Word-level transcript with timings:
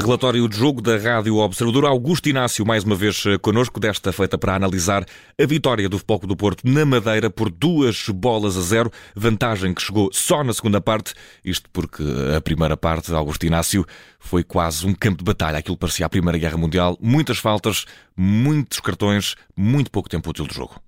Relatório 0.00 0.48
de 0.48 0.56
jogo 0.56 0.80
da 0.80 0.96
Rádio 0.96 1.36
Observador. 1.36 1.84
Augusto 1.84 2.26
Inácio, 2.26 2.64
mais 2.64 2.84
uma 2.84 2.96
vez 2.96 3.22
eh, 3.26 3.36
connosco, 3.36 3.78
desta 3.78 4.10
feita 4.10 4.38
para 4.38 4.54
analisar 4.54 5.04
a 5.38 5.46
vitória 5.46 5.88
do 5.90 5.98
Futebol 5.98 6.20
do 6.20 6.34
Porto 6.34 6.66
na 6.66 6.86
Madeira 6.86 7.28
por 7.28 7.50
duas 7.50 8.08
bolas 8.08 8.56
a 8.56 8.62
zero. 8.62 8.90
Vantagem 9.14 9.74
que 9.74 9.82
chegou 9.82 10.08
só 10.10 10.42
na 10.42 10.54
segunda 10.54 10.80
parte. 10.80 11.12
Isto 11.44 11.68
porque 11.70 12.02
a 12.34 12.40
primeira 12.40 12.78
parte, 12.78 13.12
Augusto 13.12 13.44
Inácio, 13.44 13.84
foi 14.18 14.42
quase 14.42 14.86
um 14.86 14.94
campo 14.94 15.18
de 15.18 15.24
batalha. 15.24 15.58
Aquilo 15.58 15.76
parecia 15.76 16.06
a 16.06 16.08
Primeira 16.08 16.38
Guerra 16.38 16.56
Mundial. 16.56 16.96
Muitas 16.98 17.36
faltas, 17.36 17.84
muitos 18.16 18.80
cartões, 18.80 19.34
muito 19.54 19.90
pouco 19.90 20.08
tempo 20.08 20.30
útil 20.30 20.46
de 20.46 20.54
jogo. 20.54 20.80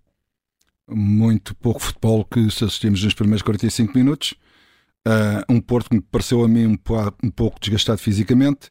Muito 0.89 1.55
pouco 1.57 1.81
futebol 1.81 2.25
que 2.25 2.41
assistimos 2.41 3.05
nos 3.05 3.13
primeiros 3.13 3.43
45 3.43 3.93
minutos 3.95 4.35
Uh, 5.07 5.43
um 5.53 5.61
Porto 5.61 5.91
que 5.91 5.97
me 5.97 6.03
pareceu 6.03 6.45
a 6.45 6.49
mim 6.49 6.67
um, 6.67 6.79
um, 7.25 7.31
pouco 7.31 7.59
desgastado 7.59 7.99
fisicamente, 7.99 8.71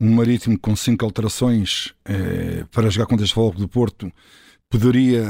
um 0.00 0.14
Marítimo 0.14 0.58
com 0.58 0.74
cinco 0.76 1.04
alterações 1.04 1.94
eh, 2.04 2.64
para 2.70 2.90
jogar 2.90 3.06
contra 3.06 3.24
este 3.24 3.34
Futebol 3.34 3.60
do 3.60 3.68
Porto 3.68 4.12
poderia, 4.68 5.24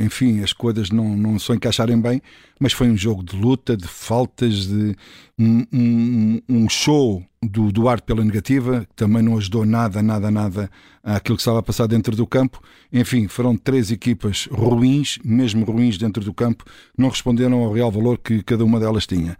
enfim, 0.00 0.40
as 0.40 0.52
coisas 0.52 0.90
não, 0.90 1.16
não 1.16 1.38
se 1.38 1.52
encaixarem 1.52 2.00
bem, 2.00 2.20
mas 2.58 2.72
foi 2.72 2.90
um 2.90 2.96
jogo 2.96 3.22
de 3.22 3.36
luta, 3.36 3.76
de 3.76 3.86
faltas, 3.86 4.66
de 4.66 4.96
um, 5.38 5.64
um, 5.72 6.42
um 6.48 6.68
show 6.68 7.22
do 7.42 7.70
Duarte 7.72 8.04
pela 8.04 8.24
negativa, 8.24 8.80
que 8.80 8.94
também 8.94 9.22
não 9.22 9.36
ajudou 9.36 9.64
nada, 9.64 10.02
nada, 10.02 10.30
nada 10.30 10.70
àquilo 11.02 11.36
que 11.36 11.42
estava 11.42 11.60
a 11.60 11.62
passar 11.62 11.86
dentro 11.86 12.14
do 12.16 12.26
campo. 12.26 12.60
Enfim, 12.92 13.28
foram 13.28 13.56
três 13.56 13.90
equipas 13.90 14.48
ruins, 14.50 15.18
mesmo 15.24 15.64
ruins 15.64 15.96
dentro 15.96 16.22
do 16.24 16.34
campo, 16.34 16.64
não 16.96 17.08
responderam 17.08 17.62
ao 17.62 17.72
real 17.72 17.90
valor 17.90 18.18
que 18.18 18.42
cada 18.42 18.64
uma 18.64 18.80
delas 18.80 19.06
tinha. 19.06 19.36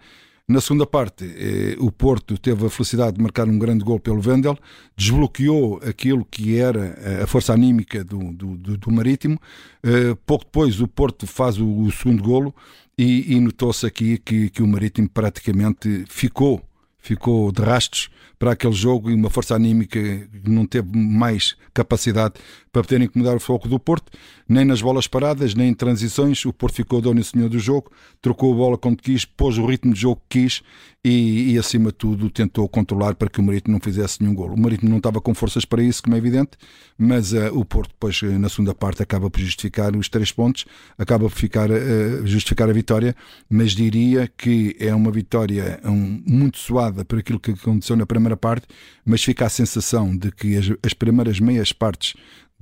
Na 0.53 0.61
segunda 0.61 0.85
parte, 0.85 1.25
eh, 1.25 1.77
o 1.79 1.91
Porto 1.91 2.37
teve 2.37 2.67
a 2.67 2.69
felicidade 2.69 3.17
de 3.17 3.23
marcar 3.23 3.49
um 3.49 3.59
grande 3.59 3.83
gol 3.83 3.99
pelo 3.99 4.21
Vendel, 4.21 4.59
desbloqueou 4.95 5.81
aquilo 5.83 6.27
que 6.27 6.59
era 6.59 6.95
eh, 7.03 7.23
a 7.23 7.27
força 7.27 7.55
anímica 7.55 8.05
do, 8.05 8.19
do, 8.35 8.59
do, 8.59 8.77
do 8.77 8.91
Marítimo. 8.93 9.41
Eh, 9.83 10.15
pouco 10.27 10.45
depois, 10.45 10.79
o 10.79 10.87
Porto 10.87 11.27
faz 11.27 11.59
o, 11.59 11.67
o 11.67 11.91
segundo 11.91 12.23
golo 12.23 12.55
e, 12.99 13.35
e 13.35 13.41
notou-se 13.41 13.87
aqui 13.87 14.19
que, 14.19 14.51
que 14.51 14.63
o 14.63 14.69
Marítimo 14.69 15.09
praticamente 15.09 16.05
ficou 16.07 16.61
ficou 17.03 17.53
de 17.53 17.61
rastros 17.61 18.09
para 18.39 18.53
aquele 18.53 18.73
jogo 18.73 19.11
e 19.11 19.15
uma 19.15 19.31
força 19.31 19.55
anímica 19.55 20.01
que 20.01 20.51
não 20.51 20.67
teve 20.67 20.89
mais 20.97 21.57
capacidade 21.73 22.35
para 22.73 22.83
poder 22.83 23.01
incomodar 23.01 23.37
o 23.37 23.41
foco 23.41 23.69
do 23.69 23.79
Porto, 23.79 24.11
nem 24.49 24.65
nas 24.65 24.83
bolas 24.83 25.07
paradas, 25.07 25.55
nem 25.55 25.69
em 25.69 25.75
transições. 25.75 26.45
O 26.45 26.53
Porto 26.53 26.75
ficou 26.75 27.01
dono 27.01 27.21
e 27.21 27.25
senhor 27.25 27.49
do 27.49 27.59
jogo, 27.59 27.93
trocou 28.21 28.53
a 28.53 28.57
bola 28.57 28.79
quando 28.79 28.97
quis, 28.97 29.25
pôs 29.25 29.59
o 29.59 29.67
ritmo 29.67 29.93
de 29.95 30.01
jogo 30.01 30.21
que 30.29 30.41
quis 30.41 30.63
e, 31.05 31.53
e, 31.53 31.59
acima 31.59 31.91
de 31.91 31.97
tudo, 31.99 32.31
tentou 32.31 32.69
controlar 32.69 33.15
para 33.15 33.29
que 33.29 33.41
o 33.41 33.43
Marítimo 33.43 33.73
não 33.73 33.81
fizesse 33.81 34.21
nenhum 34.21 34.35
golo. 34.35 34.55
O 34.55 34.61
Marítimo 34.61 34.89
não 34.89 34.99
estava 34.99 35.21
com 35.21 35.35
forças 35.35 35.65
para 35.65 35.83
isso, 35.83 36.03
como 36.03 36.15
é 36.15 36.19
evidente, 36.19 36.53
mas 36.97 37.33
uh, 37.33 37.51
o 37.53 37.65
Porto, 37.65 37.91
depois, 37.91 38.21
eh, 38.23 38.39
na 38.39 38.49
segunda 38.49 38.73
parte, 38.73 39.03
acaba 39.03 39.29
por 39.29 39.41
justificar 39.41 39.97
os 39.97 40.09
três 40.09 40.31
pontos, 40.31 40.65
acaba 40.97 41.29
por 41.29 41.37
ficar, 41.37 41.71
uh, 41.71 42.25
justificar 42.25 42.71
a 42.71 42.73
vitória, 42.73 43.17
mas 43.51 43.73
diria 43.73 44.31
que 44.37 44.77
é 44.79 44.95
uma 44.95 45.11
vitória 45.11 45.81
um, 45.85 46.23
muito 46.25 46.59
suada 46.59 46.92
por 47.05 47.19
aquilo 47.19 47.41
que 47.41 47.53
aconteceu 47.53 47.97
na 47.97 48.07
primeira 48.07 48.37
parte, 48.37 48.67
mas 49.05 49.23
fica 49.23 49.47
a 49.47 49.49
sensação 49.49 50.17
de 50.17 50.31
que 50.31 50.57
as, 50.57 50.67
as 50.83 50.93
primeiras 50.95 51.41
meias 51.41 51.73
partes 51.73 52.15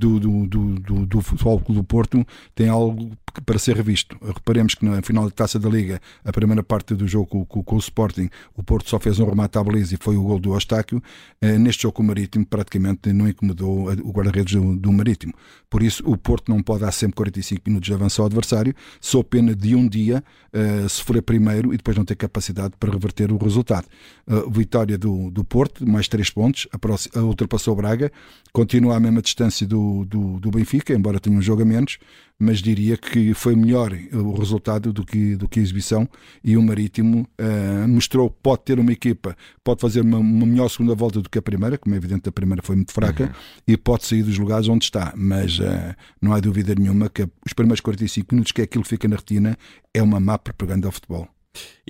do, 0.08 0.46
do, 0.46 0.74
do, 0.78 1.06
do, 1.06 1.20
Futebol 1.20 1.60
do 1.68 1.84
Porto 1.84 2.26
tem 2.54 2.68
algo 2.68 3.12
para 3.44 3.58
ser 3.58 3.76
revisto. 3.76 4.16
Reparemos 4.22 4.74
que 4.74 4.84
na 4.84 5.02
final 5.02 5.24
da 5.24 5.30
Taça 5.30 5.58
da 5.58 5.68
Liga, 5.68 6.00
a 6.24 6.32
primeira 6.32 6.62
parte 6.62 6.94
do 6.94 7.06
jogo 7.06 7.46
com, 7.46 7.62
com 7.62 7.76
o 7.76 7.78
Sporting, 7.78 8.28
o 8.56 8.62
Porto 8.62 8.88
só 8.88 8.98
fez 8.98 9.20
um 9.20 9.28
remate 9.28 9.58
à 9.58 9.62
baliza 9.62 9.94
e 9.94 9.98
foi 10.00 10.16
o 10.16 10.22
gol 10.22 10.38
do 10.38 10.52
Ostáquio. 10.52 11.02
Eh, 11.40 11.58
neste 11.58 11.82
jogo 11.82 12.02
o 12.02 12.04
Marítimo, 12.04 12.46
praticamente 12.46 13.12
não 13.12 13.28
incomodou 13.28 13.90
o 14.02 14.10
guarda-redes 14.10 14.54
do, 14.54 14.92
Marítimo. 14.92 15.34
Por 15.68 15.82
isso, 15.82 16.02
o 16.06 16.16
Porto 16.16 16.50
não 16.50 16.62
pode 16.62 16.80
dar 16.80 16.92
sempre 16.92 17.16
45 17.16 17.62
minutos 17.66 17.86
de 17.86 17.94
avanço 17.94 18.22
ao 18.22 18.26
adversário, 18.26 18.74
só 19.00 19.22
pena 19.22 19.54
de 19.54 19.74
um 19.74 19.86
dia 19.88 20.24
uh, 20.54 21.18
a 21.18 21.22
primeiro 21.22 21.72
e 21.72 21.76
depois 21.76 21.96
não 21.96 22.04
ter 22.04 22.16
capacidade 22.16 22.74
para 22.78 22.90
reverter 22.90 23.30
o 23.32 23.36
resultado. 23.36 23.86
Uh, 24.26 24.50
vitória 24.50 24.96
do, 24.96 25.30
do 25.30 25.44
Porto, 25.44 25.86
mais 25.86 26.08
3 26.08 26.30
pontos, 26.30 26.66
a, 26.72 26.78
próxima, 26.78 27.20
a 27.20 27.24
ultrapassou 27.24 27.74
o 27.74 27.76
Braga, 27.76 28.10
continua 28.52 28.96
à 28.96 29.00
mesma 29.00 29.22
distância 29.22 29.66
do, 29.66 29.89
do, 30.04 30.40
do 30.40 30.50
Benfica, 30.50 30.94
embora 30.94 31.20
tenha 31.20 31.36
um 31.36 31.42
jogo 31.42 31.62
a 31.62 31.64
menos, 31.64 31.98
mas 32.38 32.58
diria 32.58 32.96
que 32.96 33.34
foi 33.34 33.54
melhor 33.54 33.92
o 34.12 34.32
resultado 34.32 34.92
do 34.92 35.04
que, 35.04 35.36
do 35.36 35.46
que 35.46 35.60
a 35.60 35.62
exibição 35.62 36.08
e 36.42 36.56
o 36.56 36.62
Marítimo 36.62 37.28
uh, 37.38 37.88
mostrou 37.88 38.30
que 38.30 38.36
pode 38.42 38.62
ter 38.62 38.80
uma 38.80 38.92
equipa, 38.92 39.36
pode 39.62 39.80
fazer 39.80 40.00
uma, 40.00 40.18
uma, 40.18 40.46
melhor 40.46 40.68
segunda 40.68 40.94
volta 40.94 41.20
do 41.20 41.28
que 41.28 41.38
a 41.38 41.42
primeira, 41.42 41.76
como 41.76 41.94
é 41.94 41.98
evidente 41.98 42.28
a 42.28 42.32
primeira 42.32 42.62
foi 42.62 42.76
muito 42.76 42.92
fraca, 42.92 43.24
uhum. 43.24 43.30
e 43.68 43.76
pode 43.76 44.06
sair 44.06 44.22
dos 44.22 44.38
lugares 44.38 44.68
onde 44.68 44.84
está, 44.84 45.12
mas 45.16 45.58
uh, 45.58 45.94
não 46.20 46.32
há 46.32 46.40
dúvida 46.40 46.74
nenhuma 46.74 47.10
que 47.10 47.28
os 47.44 47.52
primeiros 47.52 47.80
45 47.80 48.34
minutos, 48.34 48.52
que 48.52 48.62
é 48.62 48.64
aquilo 48.64 48.84
que 48.84 48.90
fica 48.90 49.06
na 49.06 49.16
retina, 49.16 49.56
é 49.92 50.02
uma 50.02 50.18
má 50.18 50.38
propaganda 50.38 50.88
ao 50.88 50.92
futebol. 50.92 51.28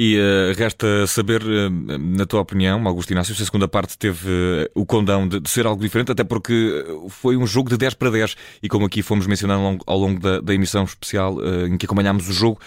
E 0.02 0.16
uh, 0.18 0.56
resta 0.56 1.06
saber, 1.06 1.42
uh, 1.42 1.70
na 1.98 2.24
tua 2.24 2.40
opinião, 2.40 2.88
Augusto 2.88 3.10
Inácio, 3.10 3.34
se 3.34 3.42
a 3.42 3.44
segunda 3.44 3.68
parte 3.68 3.98
teve 3.98 4.30
uh, 4.30 4.70
o 4.74 4.86
condão 4.86 5.28
de, 5.28 5.38
de, 5.40 5.50
ser 5.50 5.66
algo 5.66 5.82
diferente, 5.82 6.10
até 6.10 6.24
porque 6.24 6.82
foi 7.10 7.36
um 7.36 7.46
jogo 7.46 7.68
de 7.68 7.76
10 7.76 7.92
para 7.94 8.10
10 8.10 8.34
e 8.62 8.68
como 8.68 8.86
aqui 8.86 9.02
fomos 9.02 9.26
mencionando 9.26 9.60
ao 9.60 9.70
longo, 9.70 9.84
ao 9.86 9.98
longo 9.98 10.18
da, 10.18 10.40
da, 10.40 10.54
emissão 10.54 10.84
especial 10.84 11.36
em 11.66 11.76
que 11.76 11.84
acompanhámos 11.84 12.30
o 12.30 12.32
jogo, 12.32 12.58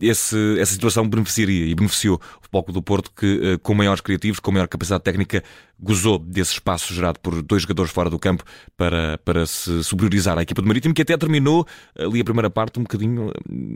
esse, 0.00 0.36
essa 0.58 0.72
situação 0.72 1.08
beneficiaria 1.08 1.66
e 1.66 1.74
beneficiou 1.76 2.16
o 2.16 2.48
Foco 2.50 2.72
do 2.72 2.82
Porto 2.82 3.12
que, 3.14 3.58
com 3.62 3.74
maiores 3.74 4.00
criativos, 4.00 4.40
com 4.40 4.50
maior 4.50 4.66
capacidade 4.66 5.04
técnica, 5.04 5.44
gozou 5.78 6.18
desse 6.18 6.54
espaço 6.54 6.92
gerado 6.92 7.20
por 7.20 7.40
dois 7.40 7.62
jogadores 7.62 7.92
fora 7.92 8.10
do 8.10 8.18
campo 8.18 8.42
para, 8.76 9.16
para 9.18 9.46
se 9.46 9.84
superiorizar 9.84 10.36
à 10.38 10.42
equipa 10.42 10.60
do 10.60 10.66
Marítimo, 10.66 10.92
que 10.92 11.02
até 11.02 11.16
terminou 11.16 11.64
ali 11.96 12.20
a 12.20 12.24
primeira 12.24 12.50
parte 12.50 12.80
um 12.80 12.82
bocadinho 12.82 13.30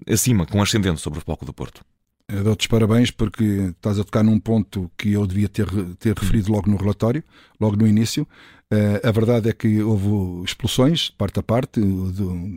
acima, 0.09 0.47
com 0.47 0.60
ascendente 0.60 1.00
sobre 1.00 1.20
o 1.20 1.22
Foco 1.22 1.44
do 1.44 1.53
Porto. 1.53 1.82
Dou-te 2.28 2.62
os 2.62 2.66
parabéns 2.66 3.12
porque 3.12 3.44
estás 3.44 4.00
a 4.00 4.04
tocar 4.04 4.25
num 4.25 4.41
ponto 4.41 4.91
que 4.98 5.12
eu 5.12 5.25
devia 5.26 5.48
ter, 5.48 5.66
ter 5.97 6.12
referido 6.19 6.50
logo 6.50 6.69
no 6.69 6.76
relatório, 6.76 7.22
logo 7.60 7.76
no 7.76 7.87
início. 7.87 8.26
Uh, 8.72 9.06
a 9.06 9.12
verdade 9.12 9.48
é 9.48 9.53
que 9.53 9.81
houve 9.81 10.44
expulsões, 10.44 11.09
parte 11.09 11.38
a 11.38 11.42
parte. 11.42 11.81
Do, 11.81 12.56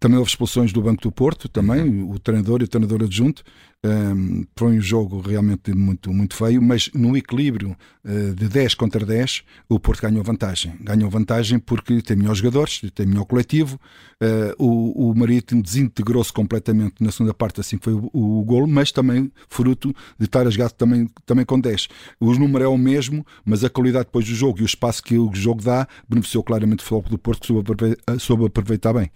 também 0.00 0.18
houve 0.18 0.30
expulsões 0.30 0.72
do 0.72 0.82
Banco 0.82 1.02
do 1.02 1.12
Porto, 1.12 1.48
também, 1.48 1.82
uhum. 1.82 2.10
o 2.10 2.18
treinador 2.18 2.60
e 2.60 2.64
o 2.64 2.68
treinador 2.68 3.04
adjunto. 3.04 3.44
Um, 3.84 4.44
foi 4.56 4.72
um 4.72 4.80
jogo 4.80 5.20
realmente 5.20 5.72
muito, 5.72 6.12
muito 6.12 6.34
feio, 6.34 6.60
mas 6.60 6.90
no 6.92 7.16
equilíbrio 7.16 7.76
uh, 8.04 8.34
de 8.34 8.48
10 8.48 8.74
contra 8.74 9.06
10, 9.06 9.44
o 9.68 9.78
Porto 9.78 10.02
ganhou 10.02 10.24
vantagem. 10.24 10.74
Ganhou 10.80 11.08
vantagem 11.08 11.60
porque 11.60 12.02
tem 12.02 12.16
melhores 12.16 12.38
jogadores, 12.38 12.80
tem 12.92 13.06
melhor 13.06 13.24
coletivo. 13.26 13.78
Uh, 14.20 14.52
o, 14.58 15.10
o 15.10 15.14
Marítimo 15.14 15.62
desintegrou-se 15.62 16.32
completamente 16.32 16.96
na 17.00 17.12
segunda 17.12 17.32
parte, 17.32 17.60
assim 17.60 17.78
que 17.78 17.84
foi 17.84 17.92
o, 17.92 18.10
o, 18.12 18.42
golo, 18.42 18.66
mas 18.66 18.90
também 18.90 19.30
fruto 19.48 19.94
de 20.18 20.24
estar 20.24 20.44
a 20.44 20.50
jogar 20.50 20.70
também, 20.72 21.08
também 21.24 21.44
com 21.44 21.60
10. 21.60 21.86
O 22.18 22.34
número 22.34 22.64
é 22.64 22.68
o 22.68 22.76
mesmo, 22.76 23.24
mas 23.44 23.62
a 23.62 23.70
qualidade 23.70 24.06
depois 24.06 24.26
do 24.26 24.34
jogo 24.34 24.58
e 24.58 24.62
o 24.62 24.66
espaço 24.66 25.00
que 25.00 25.16
o 25.16 25.32
jogo 25.32 25.62
dá 25.62 25.86
beneficiou 26.08 26.42
claramente 26.42 26.80
o 26.80 26.82
Futebol 26.82 27.10
do 27.12 27.18
Porto, 27.18 27.42
que 27.42 27.46
soube, 27.46 27.96
soube 28.18 28.46
aproveitar 28.46 28.92
bem. 28.92 29.08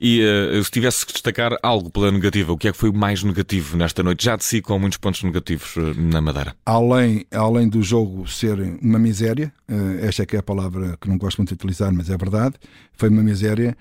E 0.00 0.22
uh, 0.22 0.62
se 0.62 0.70
tivesse 0.70 1.04
que 1.04 1.12
destacar 1.12 1.56
algo 1.62 1.90
pela 1.90 2.10
negativa, 2.10 2.52
o 2.52 2.58
que 2.58 2.68
é 2.68 2.72
que 2.72 2.78
foi 2.78 2.92
mais 2.92 3.22
negativo 3.22 3.76
nesta 3.76 4.02
noite? 4.02 4.24
Já 4.24 4.36
de 4.36 4.44
si 4.44 4.60
com 4.60 4.78
muitos 4.78 4.98
pontos 4.98 5.22
negativos 5.22 5.76
uh, 5.76 5.94
na 5.96 6.20
Madeira. 6.20 6.54
Além, 6.64 7.26
além 7.30 7.68
do 7.68 7.82
jogo 7.82 8.26
ser 8.28 8.58
uma 8.80 8.98
miséria, 8.98 9.52
uh, 9.68 10.04
esta 10.04 10.22
é 10.22 10.26
que 10.26 10.36
é 10.36 10.38
a 10.38 10.42
palavra 10.42 10.96
que 11.00 11.08
não 11.08 11.18
gosto 11.18 11.38
muito 11.38 11.48
de 11.48 11.54
utilizar, 11.54 11.92
mas 11.92 12.10
é 12.10 12.16
verdade, 12.16 12.54
foi 12.92 13.08
uma 13.08 13.22
miséria, 13.22 13.76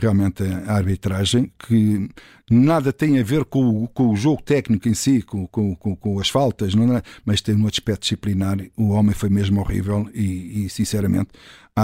realmente 0.00 0.44
a 0.44 0.74
arbitragem, 0.74 1.50
que 1.58 2.08
nada 2.50 2.92
tem 2.92 3.18
a 3.18 3.22
ver 3.22 3.44
com, 3.44 3.86
com 3.88 4.10
o 4.10 4.16
jogo 4.16 4.42
técnico 4.42 4.88
em 4.88 4.94
si, 4.94 5.22
com, 5.22 5.46
com, 5.46 5.74
com, 5.74 6.20
as 6.20 6.28
faltas, 6.28 6.74
é? 6.74 7.02
mas 7.24 7.40
tem 7.40 7.54
um 7.54 7.66
aspecto 7.66 8.02
disciplinar. 8.02 8.58
O 8.76 8.90
homem 8.90 9.14
foi 9.14 9.28
mesmo 9.28 9.60
horrível 9.60 10.08
e, 10.14 10.64
e 10.64 10.68
sinceramente 10.68 11.30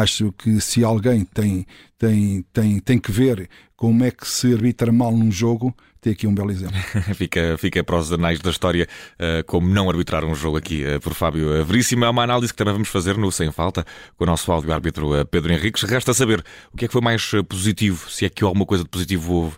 acho 0.01 0.33
que 0.33 0.61
se 0.61 0.85
alguém 0.85 1.25
tem, 1.25 1.67
tem, 1.99 2.45
tem, 2.53 2.79
tem 2.81 2.99
que 2.99 3.13
ver 3.13 3.49
como 3.77 4.05
é 4.05 4.11
que 4.11 4.27
se 4.27 4.53
arbitra 4.53 4.93
mal 4.93 5.13
num 5.13 5.31
jogo, 5.31 5.75
tem 6.01 6.13
aqui 6.13 6.27
um 6.27 6.35
belo 6.35 6.51
exemplo. 6.51 6.77
fica, 7.15 7.57
fica 7.59 7.83
para 7.83 7.97
os 7.97 8.13
anais 8.13 8.41
da 8.41 8.51
história 8.51 8.87
uh, 9.15 9.45
como 9.47 9.69
não 9.69 9.89
arbitrar 9.89 10.25
um 10.25 10.35
jogo 10.35 10.57
aqui 10.57 10.85
uh, 10.85 11.01
por 11.01 11.15
Fábio 11.15 11.65
Veríssimo. 11.65 12.05
É 12.05 12.11
uma 12.11 12.23
análise 12.23 12.53
que 12.53 12.57
também 12.57 12.75
vamos 12.75 12.89
fazer 12.89 13.17
no 13.17 13.31
Sem 13.31 13.51
Falta 13.51 13.85
com 14.17 14.25
o 14.25 14.27
nosso 14.27 14.51
áudio-árbitro 14.53 15.25
Pedro 15.27 15.53
Henriques. 15.53 15.83
Resta 15.83 16.13
saber 16.13 16.45
o 16.73 16.77
que 16.77 16.85
é 16.85 16.89
que 16.89 16.93
foi 16.93 17.03
mais 17.03 17.31
positivo, 17.49 18.11
se 18.11 18.27
é 18.27 18.29
que 18.29 18.45
alguma 18.45 18.67
coisa 18.67 18.85
de 18.85 18.91
positivo 18.91 19.33
houve 19.33 19.57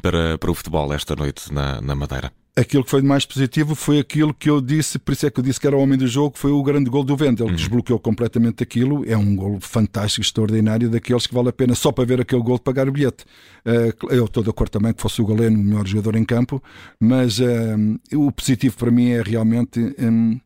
para, 0.00 0.38
para 0.38 0.50
o 0.50 0.54
futebol 0.54 0.92
esta 0.92 1.14
noite 1.14 1.52
na, 1.52 1.80
na 1.80 1.94
Madeira 1.94 2.32
aquilo 2.56 2.84
que 2.84 2.90
foi 2.90 3.02
mais 3.02 3.26
positivo 3.26 3.74
foi 3.74 3.98
aquilo 3.98 4.32
que 4.32 4.48
eu 4.48 4.60
disse, 4.60 4.98
por 4.98 5.12
isso 5.12 5.26
é 5.26 5.30
que 5.30 5.40
eu 5.40 5.44
disse 5.44 5.58
que 5.58 5.66
era 5.66 5.76
o 5.76 5.80
homem 5.80 5.98
do 5.98 6.06
jogo, 6.06 6.38
foi 6.38 6.52
o 6.52 6.62
grande 6.62 6.88
gol 6.88 7.02
do 7.02 7.16
Vendel, 7.16 7.46
uhum. 7.46 7.54
desbloqueou 7.54 7.98
completamente 7.98 8.62
aquilo, 8.62 9.04
é 9.08 9.16
um 9.16 9.34
gol 9.34 9.58
fantástico, 9.60 10.22
extraordinário, 10.22 10.88
daqueles 10.88 11.26
que 11.26 11.34
vale 11.34 11.48
a 11.48 11.52
pena 11.52 11.74
só 11.74 11.90
para 11.90 12.04
ver 12.04 12.20
aquele 12.20 12.42
gol 12.42 12.56
de 12.56 12.62
pagar 12.62 12.88
o 12.88 12.92
bilhete. 12.92 13.24
Eh, 13.64 13.92
eu 14.10 14.26
estou 14.26 14.42
de 14.42 14.50
acordo 14.50 14.70
também 14.70 14.92
que 14.92 15.02
fosse 15.02 15.20
o 15.20 15.26
Galeno 15.26 15.58
o 15.58 15.64
melhor 15.64 15.86
jogador 15.86 16.14
em 16.16 16.24
campo, 16.24 16.62
mas 17.00 17.40
uh, 17.40 17.44
o 18.14 18.30
positivo 18.30 18.76
para 18.76 18.90
mim 18.90 19.10
é 19.10 19.22
realmente 19.22 19.80
um, 19.98 20.38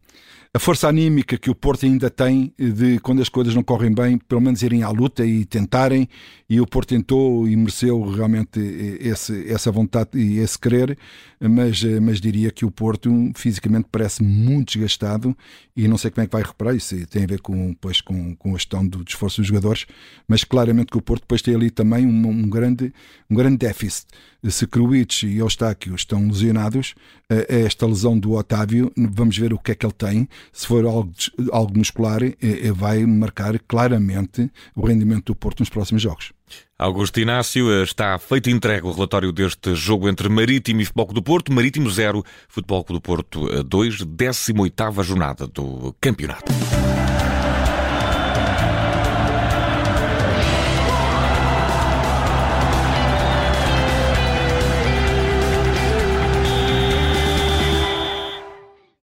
a 0.53 0.59
força 0.59 0.89
anímica 0.89 1.37
que 1.37 1.51
o 1.51 1.55
Porto 1.55 1.85
ainda 1.85 2.09
tem 2.09 2.53
de 2.59 2.99
quando 3.01 3.21
as 3.21 3.29
coisas 3.29 3.55
não 3.55 3.63
correm 3.63 3.93
bem, 3.93 4.17
pelo 4.17 4.41
menos 4.41 4.63
irem 4.63 4.83
à 4.83 4.89
luta 4.89 5.25
e 5.25 5.45
tentarem, 5.45 6.09
e 6.49 6.61
o 6.61 6.67
Porto 6.67 6.89
tentou 6.89 7.47
e 7.47 7.55
mereceu 7.55 8.03
realmente 8.11 8.59
esse, 9.01 9.47
essa 9.53 9.71
vontade 9.71 10.11
e 10.15 10.39
esse 10.39 10.59
querer, 10.59 10.97
mas, 11.41 11.83
mas 12.01 12.21
diria 12.21 12.51
que 12.51 12.65
o 12.65 12.71
Porto 12.71 13.11
fisicamente 13.37 13.89
parece 13.93 14.23
muito 14.23 14.73
desgastado 14.73 15.37
e 15.77 15.87
não 15.87 15.99
sei 15.99 16.11
como 16.11 16.25
é 16.25 16.27
que 16.27 16.33
vai 16.33 16.43
recuperar 16.43 16.75
isso, 16.75 16.97
tem 17.07 17.25
a 17.25 17.27
ver 17.27 17.41
com, 17.41 17.75
pois, 17.75 18.01
com, 18.01 18.35
com 18.35 18.51
a 18.51 18.59
gestão 18.59 18.87
do 18.87 19.05
esforço 19.07 19.41
dos 19.41 19.49
jogadores, 19.49 19.87
mas 20.27 20.45
claramente 20.45 20.91
que 20.91 20.99
o 20.99 21.03
Porto 21.03 21.23
depois 21.23 21.43
tem 21.43 21.55
ali 21.55 21.71
também 21.71 22.07
um, 22.07 22.29
um 22.29 22.49
grande, 22.49 22.93
um 23.31 23.37
grande 23.37 23.59
déficit. 23.59 24.07
Se 24.49 24.69
Kruic 24.69 25.27
e 25.27 25.39
Eustáquio 25.39 25.95
estão 25.97 26.27
lesionados, 26.29 26.95
esta 27.29 27.87
lesão 27.87 28.19
do 28.19 28.33
Otávio, 28.33 28.93
vamos 28.97 29.37
ver 29.37 29.53
o 29.53 29.59
que 29.59 29.73
é 29.73 29.75
que 29.75 29.85
ele 29.85 29.93
tem, 29.93 30.29
se 30.53 30.67
for 30.67 30.85
algo, 30.85 31.13
algo 31.53 31.77
muscular, 31.77 32.21
vai 32.75 33.05
marcar 33.07 33.59
claramente 33.61 34.51
o 34.75 34.87
rendimento 34.87 35.27
do 35.27 35.35
Porto 35.35 35.61
nos 35.61 35.69
próximos 35.69 36.03
jogos. 36.03 36.33
Augusto 36.79 37.21
Inácio, 37.21 37.83
está 37.83 38.19
feito 38.19 38.49
entregue 38.49 38.87
o 38.87 38.93
relatório 38.93 39.33
deste 39.33 39.75
jogo 39.75 40.09
entre 40.09 40.29
Marítimo 40.29 40.81
e 40.81 40.85
Futebol 40.85 41.13
do 41.13 41.23
Porto. 41.23 41.53
Marítimo 41.53 41.91
0, 41.91 42.25
Futebol 42.49 42.85
do 42.89 43.01
Porto 43.01 43.63
2, 43.65 44.05
18ª 44.05 45.03
jornada 45.03 45.47
do 45.47 45.95
campeonato. 46.01 46.53